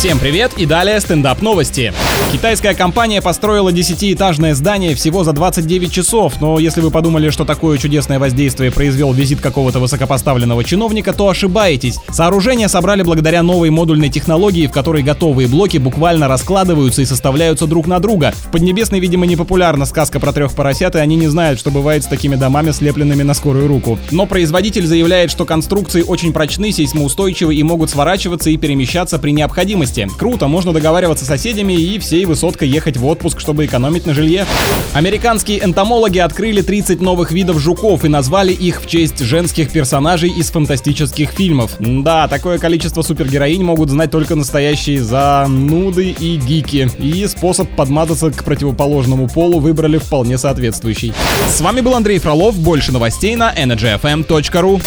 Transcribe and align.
Всем 0.00 0.18
привет 0.18 0.52
и 0.56 0.64
далее 0.64 0.98
стендап 0.98 1.42
новости. 1.42 1.92
Китайская 2.32 2.72
компания 2.72 3.20
построила 3.20 3.70
десятиэтажное 3.70 4.54
здание 4.54 4.94
всего 4.94 5.24
за 5.24 5.34
29 5.34 5.92
часов, 5.92 6.40
но 6.40 6.58
если 6.58 6.80
вы 6.80 6.90
подумали, 6.90 7.28
что 7.28 7.44
такое 7.44 7.76
чудесное 7.76 8.18
воздействие 8.18 8.70
произвел 8.70 9.12
визит 9.12 9.42
какого-то 9.42 9.78
высокопоставленного 9.78 10.64
чиновника, 10.64 11.12
то 11.12 11.28
ошибаетесь. 11.28 11.98
Сооружение 12.08 12.68
собрали 12.68 13.02
благодаря 13.02 13.42
новой 13.42 13.68
модульной 13.68 14.08
технологии, 14.08 14.68
в 14.68 14.72
которой 14.72 15.02
готовые 15.02 15.48
блоки 15.48 15.76
буквально 15.76 16.28
раскладываются 16.28 17.02
и 17.02 17.04
составляются 17.04 17.66
друг 17.66 17.86
на 17.86 17.98
друга. 17.98 18.32
В 18.34 18.52
Поднебесной, 18.52 19.00
видимо, 19.00 19.26
не 19.26 19.36
популярна 19.36 19.84
сказка 19.84 20.18
про 20.18 20.32
трех 20.32 20.54
поросят, 20.54 20.96
и 20.96 20.98
они 20.98 21.16
не 21.16 21.28
знают, 21.28 21.60
что 21.60 21.70
бывает 21.70 22.04
с 22.04 22.06
такими 22.06 22.36
домами, 22.36 22.70
слепленными 22.70 23.22
на 23.22 23.34
скорую 23.34 23.68
руку. 23.68 23.98
Но 24.12 24.24
производитель 24.24 24.86
заявляет, 24.86 25.30
что 25.30 25.44
конструкции 25.44 26.00
очень 26.00 26.32
прочны, 26.32 26.72
сейсмоустойчивы 26.72 27.54
и 27.54 27.62
могут 27.62 27.90
сворачиваться 27.90 28.48
и 28.48 28.56
перемещаться 28.56 29.18
при 29.18 29.32
необходимости 29.32 29.89
необходимости. 29.96 30.18
Круто, 30.18 30.48
можно 30.48 30.72
договариваться 30.72 31.24
с 31.24 31.28
соседями 31.28 31.72
и 31.72 31.98
всей 31.98 32.24
высоткой 32.24 32.68
ехать 32.68 32.96
в 32.96 33.06
отпуск, 33.06 33.40
чтобы 33.40 33.66
экономить 33.66 34.06
на 34.06 34.14
жилье. 34.14 34.46
Американские 34.92 35.64
энтомологи 35.64 36.18
открыли 36.18 36.62
30 36.62 37.00
новых 37.00 37.32
видов 37.32 37.58
жуков 37.58 38.04
и 38.04 38.08
назвали 38.08 38.52
их 38.52 38.82
в 38.82 38.86
честь 38.86 39.18
женских 39.20 39.70
персонажей 39.70 40.30
из 40.30 40.50
фантастических 40.50 41.30
фильмов. 41.30 41.76
Да, 41.78 42.28
такое 42.28 42.58
количество 42.58 43.02
супергероинь 43.02 43.62
могут 43.62 43.90
знать 43.90 44.10
только 44.10 44.34
настоящие 44.34 45.02
зануды 45.02 46.10
и 46.10 46.36
гики. 46.36 46.90
И 46.98 47.26
способ 47.26 47.68
подмазаться 47.70 48.30
к 48.30 48.44
противоположному 48.44 49.28
полу 49.28 49.60
выбрали 49.60 49.98
вполне 49.98 50.38
соответствующий. 50.38 51.12
С 51.48 51.60
вами 51.60 51.80
был 51.80 51.94
Андрей 51.94 52.18
Фролов. 52.18 52.56
Больше 52.56 52.92
новостей 52.92 53.36
на 53.36 53.52
energyfm.ru. 53.52 54.80